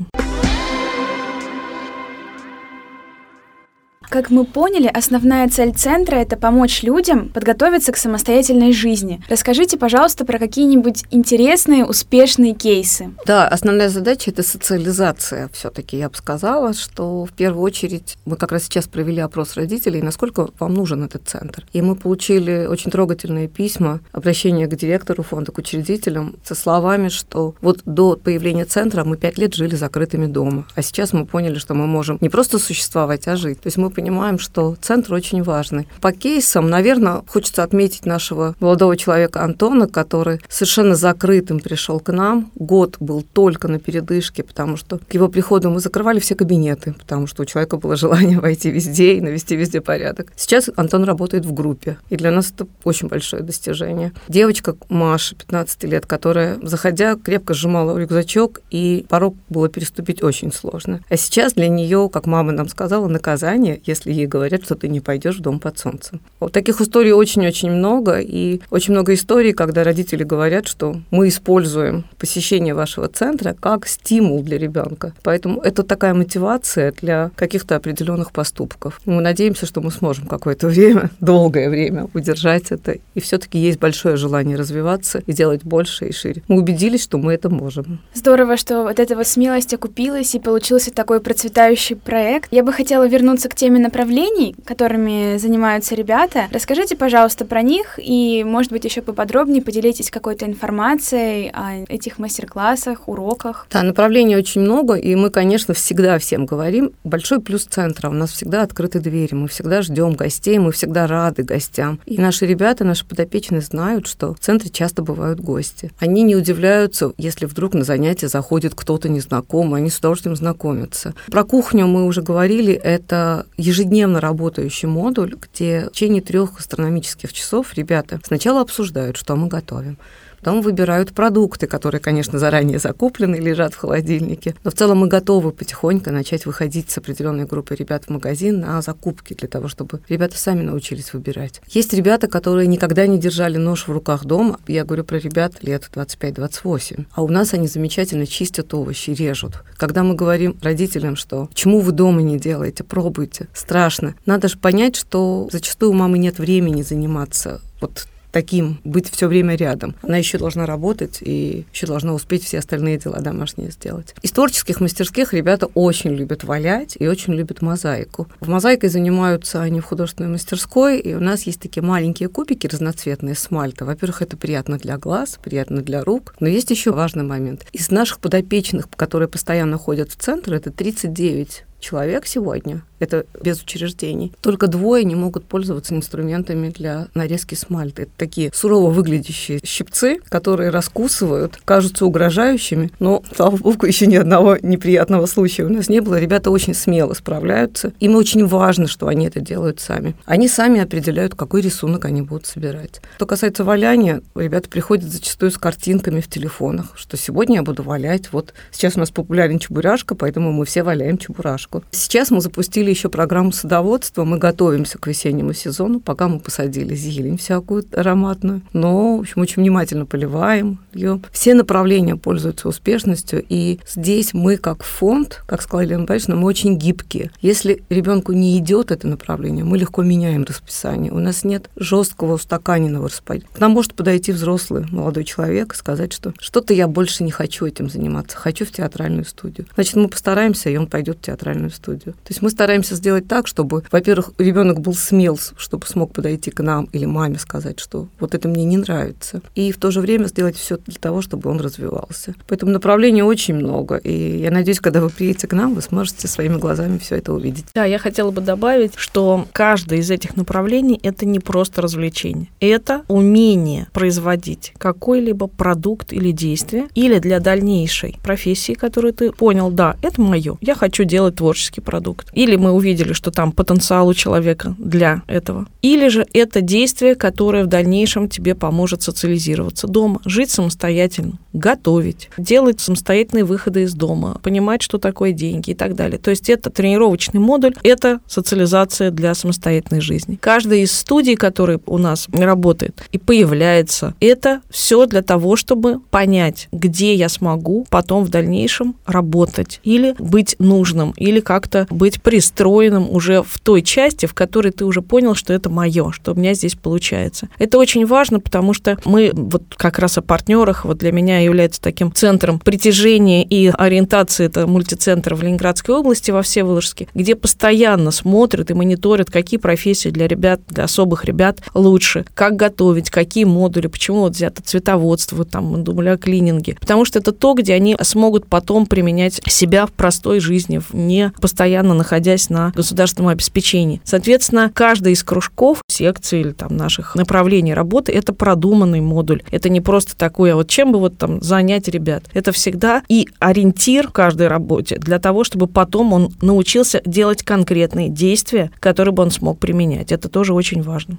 [4.09, 9.23] Как мы поняли, основная цель центра— это помочь людям подготовиться к самостоятельной жизни.
[9.29, 13.11] Расскажите, пожалуйста, про какие-нибудь интересные, успешные кейсы.
[13.27, 15.97] Да, основная задача— это социализация все-таки.
[15.97, 20.49] Я бы сказала, что в первую очередь мы как раз сейчас провели опрос родителей, насколько
[20.59, 21.67] вам нужен этот центр.
[21.73, 27.55] И мы получили очень трогательные письма, обращения к директору фонда, к учредителям со словами, что
[27.61, 31.75] вот до появления центра мы пять лет жили закрытыми дома, а сейчас мы поняли, что
[31.75, 33.61] мы можем не просто существовать, а жить.
[33.61, 35.89] То есть мы понимаем, что центр очень важный.
[36.03, 42.51] По кейсам, наверное, хочется отметить нашего молодого человека Антона, который совершенно закрытым пришел к нам.
[42.55, 47.27] Год был только на передышке, потому что к его приходу мы закрывали все кабинеты, потому
[47.27, 50.31] что у человека было желание войти везде и навести везде порядок.
[50.37, 54.13] Сейчас Антон работает в группе, и для нас это очень большое достижение.
[54.29, 61.01] Девочка Маша, 15 лет, которая, заходя, крепко сжимала рюкзачок, и порог было переступить очень сложно.
[61.09, 65.01] А сейчас для нее, как мама нам сказала, наказание если ей говорят, что ты не
[65.01, 66.21] пойдешь в дом под солнцем.
[66.41, 72.05] Вот таких историй очень-очень много, и очень много историй, когда родители говорят, что мы используем
[72.19, 75.13] посещение вашего центра как стимул для ребенка.
[75.23, 79.01] Поэтому это такая мотивация для каких-то определенных поступков.
[79.05, 82.97] Мы надеемся, что мы сможем какое-то время, долгое время удержать это.
[83.15, 86.43] И все-таки есть большое желание развиваться и делать больше и шире.
[86.49, 88.01] Мы убедились, что мы это можем.
[88.15, 92.53] Здорово, что вот эта вот смелость окупилась и получился такой процветающий проект.
[92.53, 96.47] Я бы хотела вернуться к теме теме направлений, которыми занимаются ребята.
[96.51, 103.09] Расскажите, пожалуйста, про них и, может быть, еще поподробнее поделитесь какой-то информацией о этих мастер-классах,
[103.09, 103.67] уроках.
[103.71, 106.91] Да, направлений очень много, и мы, конечно, всегда всем говорим.
[107.05, 108.09] Большой плюс центра.
[108.09, 112.01] У нас всегда открыты двери, мы всегда ждем гостей, мы всегда рады гостям.
[112.07, 115.91] И наши ребята, наши подопечные знают, что в центре часто бывают гости.
[115.99, 121.15] Они не удивляются, если вдруг на занятие заходит кто-то незнакомый, они с удовольствием знакомятся.
[121.31, 127.75] Про кухню мы уже говорили, это ежедневно работающий модуль, где в течение трех астрономических часов
[127.75, 129.99] ребята сначала обсуждают, что мы готовим,
[130.47, 134.55] Потом выбирают продукты, которые, конечно, заранее закуплены, лежат в холодильнике.
[134.63, 138.81] Но в целом мы готовы потихоньку начать выходить с определенной группой ребят в магазин на
[138.81, 141.61] закупки для того, чтобы ребята сами научились выбирать.
[141.67, 144.61] Есть ребята, которые никогда не держали нож в руках дома.
[144.69, 147.07] Я говорю про ребят лет 25-28.
[147.11, 149.65] А у нас они замечательно чистят овощи, режут.
[149.77, 154.15] Когда мы говорим родителям, что чему вы дома не делаете, пробуйте, страшно.
[154.27, 158.07] Надо же понять, что зачастую у мамы нет времени заниматься вот
[158.37, 159.95] таким, быть все время рядом.
[160.03, 164.15] Она еще должна работать и еще должна успеть все остальные дела домашние сделать.
[164.21, 168.29] Из творческих мастерских ребята очень любят валять и очень любят мозаику.
[168.41, 173.37] В мозаикой занимаются они в художественной мастерской, и у нас есть такие маленькие кубики разноцветные
[173.37, 173.87] смальта.
[173.87, 177.65] Во-первых, это приятно для глаз, приятно для рук, но есть еще важный момент.
[177.73, 184.33] Из наших подопечных, которые постоянно ходят в центр, это 39 человек сегодня, это без учреждений,
[184.41, 188.03] только двое не могут пользоваться инструментами для нарезки смальты.
[188.03, 194.57] Это такие сурово выглядящие щипцы, которые раскусывают, кажутся угрожающими, но, слава богу, еще ни одного
[194.63, 196.19] неприятного случая у нас не было.
[196.19, 197.93] Ребята очень смело справляются.
[198.01, 200.15] Им очень важно, что они это делают сами.
[200.25, 203.01] Они сами определяют, какой рисунок они будут собирать.
[203.17, 208.33] Что касается валяния, ребята приходят зачастую с картинками в телефонах, что сегодня я буду валять.
[208.33, 211.83] Вот сейчас у нас популярен чебурашка, поэтому мы все валяем чебурашку.
[211.91, 214.25] Сейчас мы запустили еще программу садоводства.
[214.25, 218.63] Мы готовимся к весеннему сезону, пока мы посадили зелень всякую ароматную.
[218.73, 221.21] Но, в общем, очень внимательно поливаем ее.
[221.33, 223.45] Все направления пользуются успешностью.
[223.49, 227.31] И здесь мы, как фонд, как сказала Елена Борисовна, мы очень гибкие.
[227.41, 231.13] Если ребенку не идет это направление, мы легко меняем расписание.
[231.13, 233.55] У нас нет жесткого устаканенного распорядка.
[233.55, 237.67] К нам может подойти взрослый молодой человек и сказать, что что-то я больше не хочу
[237.67, 239.67] этим заниматься, хочу в театральную студию.
[239.75, 242.15] Значит, мы постараемся, и он пойдет в театральную студию.
[242.15, 246.51] То есть мы стараемся стараемся сделать так, чтобы, во-первых, ребенок был смел, чтобы смог подойти
[246.51, 249.41] к нам или маме сказать, что вот это мне не нравится.
[249.55, 252.35] И в то же время сделать все для того, чтобы он развивался.
[252.47, 253.97] Поэтому направлений очень много.
[253.97, 257.65] И я надеюсь, когда вы приедете к нам, вы сможете своими глазами все это увидеть.
[257.75, 262.49] Да, я хотела бы добавить, что каждое из этих направлений это не просто развлечение.
[262.61, 269.97] Это умение производить какой-либо продукт или действие, или для дальнейшей профессии, которую ты понял, да,
[270.03, 272.29] это мое, я хочу делать творческий продукт.
[272.35, 275.67] Или мы увидели, что там потенциал у человека для этого.
[275.83, 282.81] Или же это действие, которое в дальнейшем тебе поможет социализироваться дома, жить самостоятельно, готовить, делать
[282.81, 286.19] самостоятельные выходы из дома, понимать, что такое деньги и так далее.
[286.19, 290.37] То есть это тренировочный модуль, это социализация для самостоятельной жизни.
[290.41, 296.69] Каждая из студий, которые у нас работает и появляется, это все для того, чтобы понять,
[296.73, 302.21] где я смогу потом в дальнейшем работать или быть нужным, или как-то быть
[302.57, 306.35] пристроенным уже в той части, в которой ты уже понял, что это мое, что у
[306.35, 307.49] меня здесь получается.
[307.59, 311.81] Это очень важно, потому что мы вот как раз о партнерах, вот для меня является
[311.81, 318.71] таким центром притяжения и ориентации, это мультицентр в Ленинградской области во Всеволожске, где постоянно смотрят
[318.71, 324.21] и мониторят, какие профессии для ребят, для особых ребят лучше, как готовить, какие модули, почему
[324.21, 328.47] вот взято цветоводство, там мы думали о клининге, потому что это то, где они смогут
[328.47, 334.01] потом применять себя в простой жизни, не постоянно находясь на государственном обеспечении.
[334.05, 339.43] Соответственно, каждый из кружков, секций или там наших направлений работы это продуманный модуль.
[339.51, 342.25] Это не просто такое, а вот чем бы вот там занять ребят.
[342.33, 348.09] Это всегда и ориентир в каждой работе для того, чтобы потом он научился делать конкретные
[348.09, 350.13] действия, которые бы он смог применять.
[350.13, 351.19] Это тоже очень важно.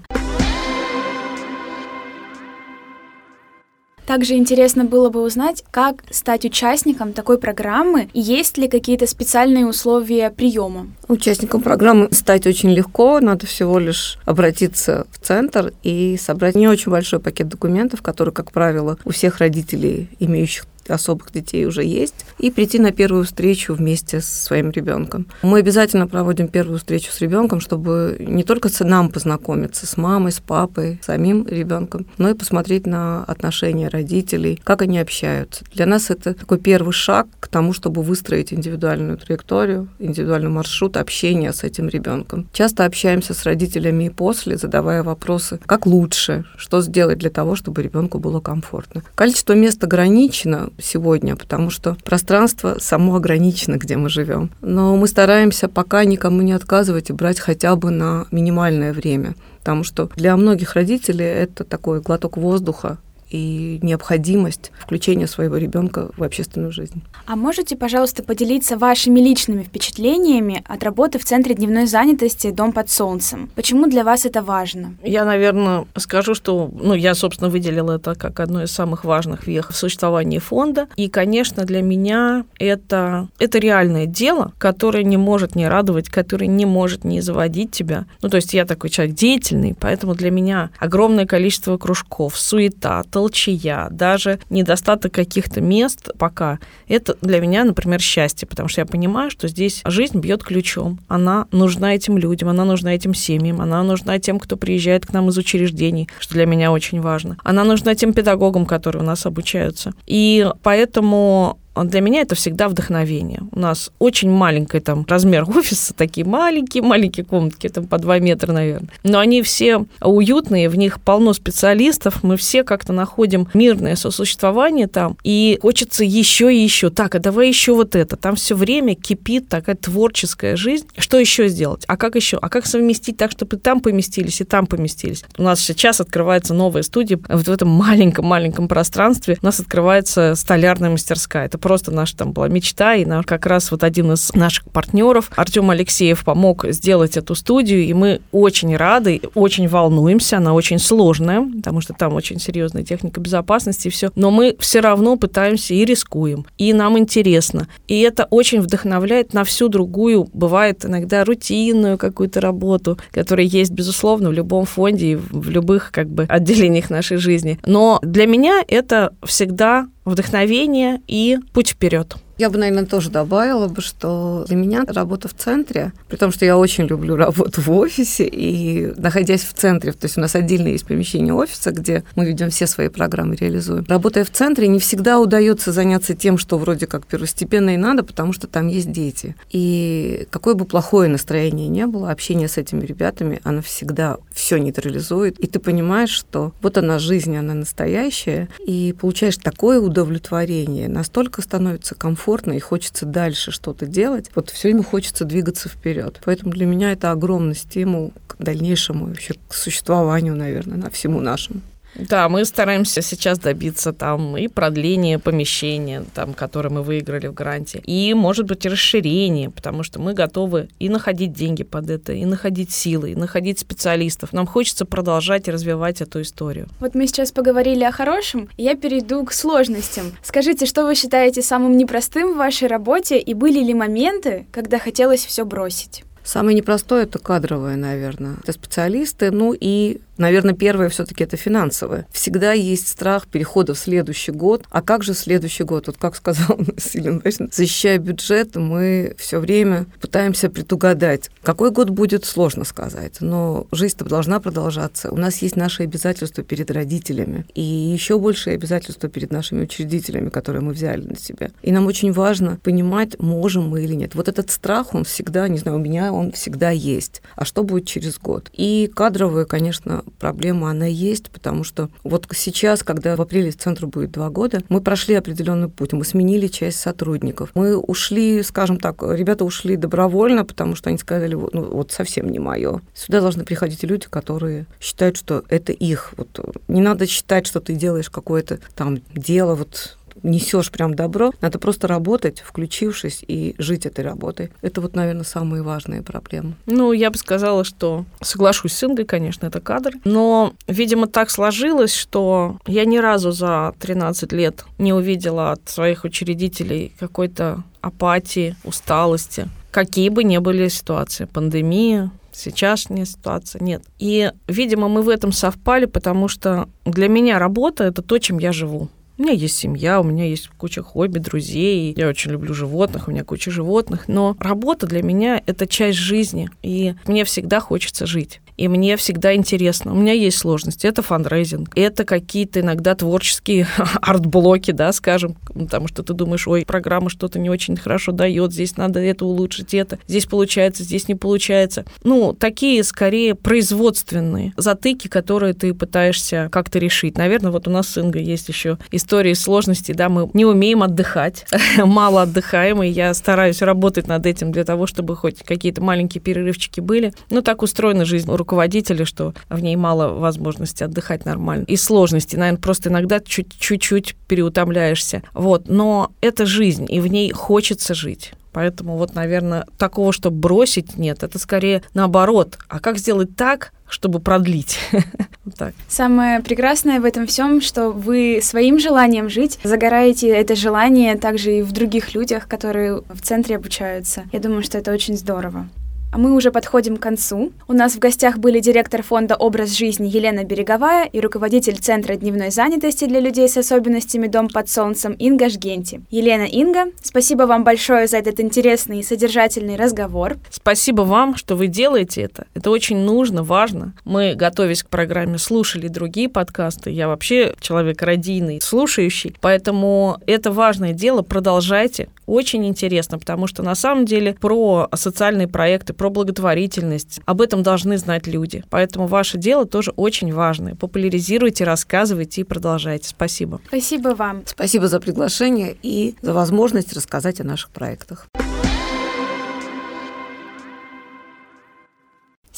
[4.07, 9.67] Также интересно было бы узнать, как стать участником такой программы и есть ли какие-то специальные
[9.67, 10.87] условия приема.
[11.09, 16.89] Участником программы стать очень легко, надо всего лишь обратиться в центр и собрать не очень
[16.89, 22.51] большой пакет документов, который, как правило, у всех родителей, имеющих особых детей уже есть, и
[22.51, 25.27] прийти на первую встречу вместе с своим ребенком.
[25.41, 30.31] Мы обязательно проводим первую встречу с ребенком, чтобы не только с нам познакомиться, с мамой,
[30.31, 35.65] с папой, самим ребенком, но и посмотреть на отношения родителей, как они общаются.
[35.73, 41.53] Для нас это такой первый шаг к тому, чтобы выстроить индивидуальную траекторию, индивидуальный маршрут общения
[41.53, 42.47] с этим ребенком.
[42.53, 47.81] Часто общаемся с родителями и после, задавая вопросы, как лучше, что сделать для того, чтобы
[47.81, 49.03] ребенку было комфортно.
[49.15, 54.51] Количество мест ограничено, сегодня, потому что пространство само ограничено, где мы живем.
[54.61, 59.35] Но мы стараемся пока никому не отказывать и брать хотя бы на минимальное время
[59.67, 66.23] потому что для многих родителей это такой глоток воздуха, и необходимость включения своего ребенка в
[66.23, 67.03] общественную жизнь.
[67.25, 72.89] А можете, пожалуйста, поделиться вашими личными впечатлениями от работы в Центре дневной занятости «Дом под
[72.89, 73.49] солнцем»?
[73.55, 74.95] Почему для вас это важно?
[75.03, 79.71] Я, наверное, скажу, что ну, я, собственно, выделила это как одно из самых важных вех
[79.71, 80.87] в существовании фонда.
[80.95, 86.65] И, конечно, для меня это, это реальное дело, которое не может не радовать, которое не
[86.65, 88.05] может не заводить тебя.
[88.21, 93.87] Ну, то есть я такой человек деятельный, поэтому для меня огромное количество кружков, суета, толчая,
[93.89, 99.47] даже недостаток каких-то мест пока, это для меня, например, счастье, потому что я понимаю, что
[99.47, 100.99] здесь жизнь бьет ключом.
[101.07, 105.29] Она нужна этим людям, она нужна этим семьям, она нужна тем, кто приезжает к нам
[105.29, 107.37] из учреждений, что для меня очень важно.
[107.43, 109.93] Она нужна тем педагогам, которые у нас обучаются.
[110.05, 113.41] И поэтому для меня это всегда вдохновение.
[113.51, 118.89] У нас очень маленький там размер офиса, такие маленькие-маленькие комнатки, там по 2 метра, наверное.
[119.03, 125.17] Но они все уютные, в них полно специалистов, мы все как-то находим мирное сосуществование там,
[125.23, 126.89] и хочется еще и еще.
[126.89, 128.15] Так, а давай еще вот это.
[128.15, 130.87] Там все время кипит такая творческая жизнь.
[130.97, 131.83] Что еще сделать?
[131.87, 132.37] А как еще?
[132.41, 135.23] А как совместить так, чтобы и там поместились, и там поместились?
[135.37, 137.19] У нас сейчас открывается новая студия.
[137.27, 141.45] Вот в этом маленьком-маленьком пространстве у нас открывается столярная мастерская.
[141.45, 145.29] Это просто наша там была мечта, и наш, как раз вот один из наших партнеров,
[145.35, 151.41] Артем Алексеев, помог сделать эту студию, и мы очень рады, очень волнуемся, она очень сложная,
[151.41, 155.83] потому что там очень серьезная техника безопасности и все, но мы все равно пытаемся и
[155.83, 162.39] рискуем, и нам интересно, и это очень вдохновляет на всю другую, бывает иногда рутинную какую-то
[162.39, 167.59] работу, которая есть, безусловно, в любом фонде и в любых как бы отделениях нашей жизни.
[167.65, 172.15] Но для меня это всегда вдохновение и путь вперед.
[172.37, 176.45] Я бы, наверное, тоже добавила бы, что для меня работа в центре, при том, что
[176.45, 180.67] я очень люблю работу в офисе, и находясь в центре, то есть у нас отдельно
[180.67, 183.85] есть помещение офиса, где мы ведем все свои программы, реализуем.
[183.89, 188.33] Работая в центре, не всегда удается заняться тем, что вроде как первостепенно и надо, потому
[188.33, 189.35] что там есть дети.
[189.51, 195.39] И какое бы плохое настроение не было, общение с этими ребятами, оно всегда все нейтрализует.
[195.39, 201.95] И ты понимаешь, что вот она жизнь, она настоящая, и получаешь такое удовлетворение, настолько становится
[201.95, 204.29] комфортно и хочется дальше что-то делать.
[204.35, 206.19] Вот все время хочется двигаться вперед.
[206.25, 211.61] Поэтому для меня это огромный стимул к дальнейшему вообще к существованию, наверное, на всему нашему.
[211.97, 217.81] Да, мы стараемся сейчас добиться там и продления помещения, там, которое мы выиграли в гранте,
[217.85, 222.71] и, может быть, расширение, потому что мы готовы и находить деньги под это, и находить
[222.71, 224.31] силы, и находить специалистов.
[224.31, 226.67] Нам хочется продолжать и развивать эту историю.
[226.79, 230.11] Вот мы сейчас поговорили о хорошем, и я перейду к сложностям.
[230.21, 235.25] Скажите, что вы считаете самым непростым в вашей работе, и были ли моменты, когда хотелось
[235.25, 236.03] все бросить?
[236.23, 238.35] Самое непростое это кадровое, наверное.
[238.43, 242.07] Это специалисты, ну и Наверное, первое все-таки это финансовое.
[242.11, 244.65] Всегда есть страх перехода в следующий год.
[244.69, 245.87] А как же следующий год?
[245.87, 251.29] Вот как сказал Силин, защищая бюджет, мы все время пытаемся предугадать.
[251.43, 253.17] Какой год будет, сложно сказать.
[253.21, 255.11] Но жизнь-то должна продолжаться.
[255.11, 257.45] У нас есть наши обязательства перед родителями.
[257.53, 261.51] И еще большие обязательства перед нашими учредителями, которые мы взяли на себя.
[261.61, 264.15] И нам очень важно понимать, можем мы или нет.
[264.15, 267.21] Вот этот страх, он всегда, не знаю, у меня он всегда есть.
[267.35, 268.49] А что будет через год?
[268.53, 274.11] И кадровые, конечно, проблема, она есть, потому что вот сейчас, когда в апреле центру будет
[274.11, 277.51] два года, мы прошли определенный путь, мы сменили часть сотрудников.
[277.53, 282.39] Мы ушли, скажем так, ребята ушли добровольно, потому что они сказали, ну вот совсем не
[282.39, 282.81] мое.
[282.93, 286.13] Сюда должны приходить люди, которые считают, что это их.
[286.17, 286.27] Вот
[286.67, 291.87] не надо считать, что ты делаешь какое-то там дело, вот несешь прям добро, надо просто
[291.87, 294.51] работать, включившись и жить этой работой.
[294.61, 296.55] Это вот, наверное, самые важные проблемы.
[296.65, 299.93] Ну, я бы сказала, что соглашусь с Ингой, конечно, это кадр.
[300.03, 306.03] Но, видимо, так сложилось, что я ни разу за 13 лет не увидела от своих
[306.03, 309.49] учредителей какой-то апатии, усталости.
[309.71, 313.83] Какие бы ни были ситуации, пандемия, сейчасшняя ситуация, нет.
[313.99, 318.51] И, видимо, мы в этом совпали, потому что для меня работа— это то, чем я
[318.53, 318.89] живу.
[319.17, 321.93] У меня есть семья, у меня есть куча хобби, друзей.
[321.97, 324.07] Я очень люблю животных, у меня куча животных.
[324.07, 329.35] Но работа для меня— это часть жизни, и мне всегда хочется жить и мне всегда
[329.35, 329.93] интересно.
[329.93, 330.87] У меня есть сложности.
[330.87, 333.67] Это фандрейзинг, это какие-то иногда творческие
[334.01, 338.75] арт-блоки, да, скажем, потому что ты думаешь, ой, программа что-то не очень хорошо дает, здесь
[338.77, 341.85] надо это улучшить, это, здесь получается, здесь не получается.
[342.03, 347.17] Ну, такие скорее производственные затыки, которые ты пытаешься как-то решить.
[347.17, 351.45] Наверное, вот у нас с Ингой есть еще истории сложностей, да, мы не умеем отдыхать,
[351.77, 356.79] мало отдыхаем, и я стараюсь работать над этим для того, чтобы хоть какие-то маленькие перерывчики
[356.79, 357.13] были.
[357.29, 361.65] Но так устроена жизнь руководителя, что в ней мало возможности отдыхать нормально.
[361.67, 365.21] И сложности, наверное, просто иногда чуть-чуть переутомляешься.
[365.33, 365.67] Вот.
[365.67, 368.31] Но это жизнь, и в ней хочется жить.
[368.53, 371.23] Поэтому вот, наверное, такого, чтобы бросить, нет.
[371.23, 372.57] Это скорее наоборот.
[372.69, 374.79] А как сделать так, чтобы продлить.
[375.89, 381.61] Самое прекрасное в этом всем, что вы своим желанием жить загораете это желание также и
[381.61, 384.23] в других людях, которые в центре обучаются.
[384.31, 385.67] Я думаю, что это очень здорово.
[386.09, 387.51] А мы уже подходим к концу.
[387.67, 392.49] У нас в гостях были директор фонда «Образ жизни» Елена Береговая и руководитель Центра дневной
[392.49, 396.01] занятости для людей с особенностями «Дом под солнцем» Инга Жгенти.
[396.09, 400.37] Елена Инга, спасибо вам большое за этот интересный и содержательный разговор.
[400.49, 402.47] Спасибо вам, что вы делаете это.
[402.53, 403.93] Это очень нужно, важно.
[404.05, 406.89] Мы, готовясь к программе, слушали другие подкасты.
[406.89, 409.35] Я вообще человек радийный, слушающий.
[409.41, 411.21] Поэтому это важное дело.
[411.21, 412.07] Продолжайте.
[412.25, 417.19] Очень интересно, потому что на самом деле про социальные проекты, про благотворительность.
[417.25, 418.63] Об этом должны знать люди.
[418.69, 420.75] Поэтому ваше дело тоже очень важное.
[420.75, 423.09] Популяризируйте, рассказывайте и продолжайте.
[423.09, 423.59] Спасибо.
[423.67, 424.43] Спасибо вам.
[424.45, 428.27] Спасибо за приглашение и за возможность рассказать о наших проектах.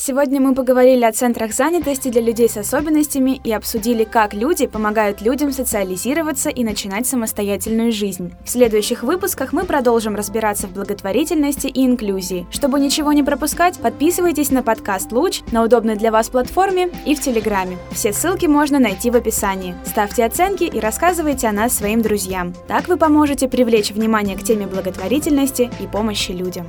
[0.02, 5.22] Сегодня мы поговорили о центрах занятости для людей с особенностями и обсудили, как люди помогают
[5.22, 8.34] людям социализироваться и начинать самостоятельную жизнь.
[8.46, 12.48] В следующих выпусках мы продолжим разбираться в благотворительности и инклюзии.
[12.50, 17.20] Чтобы ничего не пропускать, подписывайтесь на подкаст «Луч» на удобной для вас платформе и в
[17.20, 17.78] Телеграме.
[17.92, 19.76] Все ссылки можно найти в описании.
[19.86, 22.54] Ставьте оценки и рассказывайте о нас своим друзьям.
[22.70, 26.68] Так вы поможете привлечь внимание к теме благотворительности и помощи людям.